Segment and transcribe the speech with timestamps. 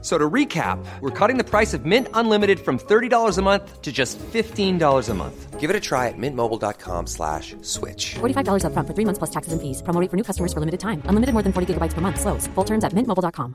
[0.00, 3.90] So to recap, we're cutting the price of Mint Unlimited from $30 a month to
[3.90, 5.58] just $15 a month.
[5.58, 8.14] Give it a try at mintmobile.com slash switch.
[8.20, 9.82] $45 upfront for three months plus taxes and fees.
[9.82, 11.02] Promo rate for new customers for limited time.
[11.06, 12.20] Unlimited more than 40 gigabytes per month.
[12.20, 12.46] Slows.
[12.54, 13.54] Full terms at mintmobile.com.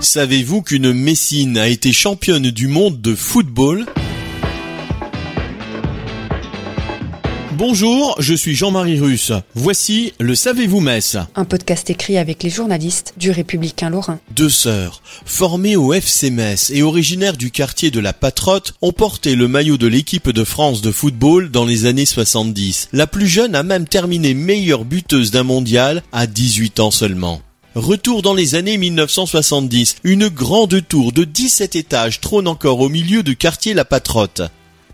[0.00, 3.86] Savez-vous qu'une Messine a été championne du monde de football?
[7.54, 9.30] Bonjour, je suis Jean-Marie Russe.
[9.54, 14.20] Voici le Savez-vous Metz Un podcast écrit avec les journalistes du Républicain Lorrain.
[14.34, 19.34] Deux sœurs, formées au FC Metz et originaires du quartier de la Patrotte, ont porté
[19.34, 22.88] le maillot de l'équipe de France de football dans les années 70.
[22.94, 27.42] La plus jeune a même terminé meilleure buteuse d'un mondial à 18 ans seulement.
[27.74, 33.22] Retour dans les années 1970, une grande tour de 17 étages trône encore au milieu
[33.22, 34.42] du quartier La Patrotte.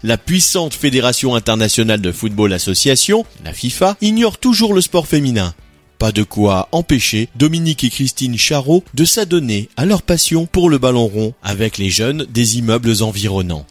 [0.05, 5.55] La puissante Fédération internationale de football association, la FIFA, ignore toujours le sport féminin.
[5.99, 10.79] Pas de quoi empêcher Dominique et Christine Charot de s'adonner à leur passion pour le
[10.79, 13.67] ballon rond avec les jeunes des immeubles environnants.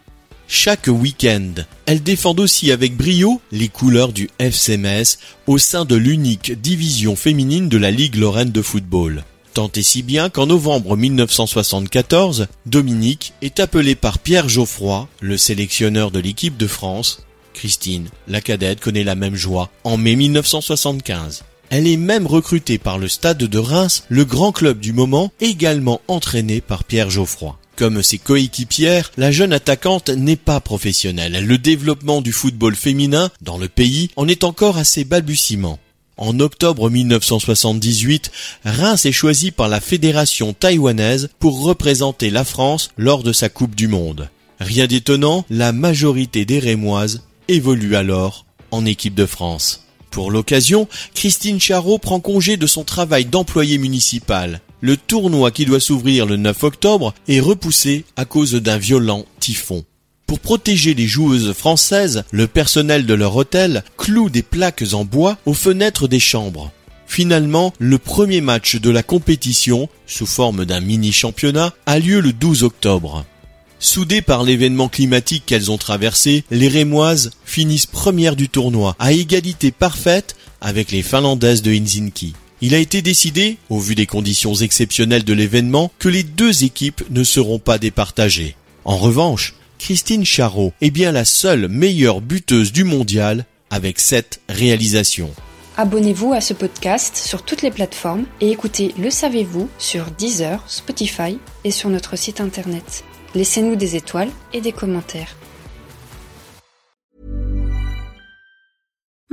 [0.49, 1.53] Chaque week-end,
[1.85, 7.69] elles défendent aussi avec brio les couleurs du FCMS au sein de l'unique division féminine
[7.69, 9.23] de la Ligue Lorraine de football.
[9.57, 16.11] Tant et si bien qu'en novembre 1974, Dominique est appelée par Pierre Geoffroy, le sélectionneur
[16.11, 17.25] de l'équipe de France.
[17.55, 21.43] Christine, la cadette, connaît la même joie en mai 1975.
[21.71, 26.01] Elle est même recrutée par le Stade de Reims, le grand club du moment, également
[26.07, 27.57] entraîné par Pierre Geoffroy.
[27.75, 31.43] Comme ses coéquipières, la jeune attaquante n'est pas professionnelle.
[31.43, 35.79] Le développement du football féminin dans le pays en est encore assez balbutiement.
[36.17, 38.31] En octobre 1978,
[38.65, 43.75] Reims est choisi par la fédération taïwanaise pour représenter la France lors de sa Coupe
[43.75, 44.29] du Monde.
[44.59, 49.85] Rien d'étonnant, la majorité des Rémoises évolue alors en équipe de France.
[50.09, 54.61] Pour l'occasion, Christine Charot prend congé de son travail d'employé municipal.
[54.81, 59.85] Le tournoi qui doit s'ouvrir le 9 octobre est repoussé à cause d'un violent typhon.
[60.27, 65.37] Pour protéger les joueuses françaises, le personnel de leur hôtel cloue des plaques en bois
[65.45, 66.71] aux fenêtres des chambres.
[67.07, 72.63] Finalement, le premier match de la compétition, sous forme d'un mini-championnat, a lieu le 12
[72.63, 73.25] octobre.
[73.79, 79.71] Soudées par l'événement climatique qu'elles ont traversé, les Rémoises finissent premières du tournoi, à égalité
[79.71, 82.33] parfaite avec les Finlandaises de Helsinki.
[82.59, 87.03] Il a été décidé, au vu des conditions exceptionnelles de l'événement, que les deux équipes
[87.11, 88.55] ne seront pas départagées.
[88.83, 95.29] En revanche, Christine Charot est bien la seule meilleure buteuse du mondial avec cette réalisation.
[95.77, 101.37] Abonnez-vous à ce podcast sur toutes les plateformes et écoutez Le Savez-vous sur Deezer, Spotify
[101.63, 103.03] et sur notre site internet.
[103.35, 105.35] Laissez-nous des étoiles et des commentaires.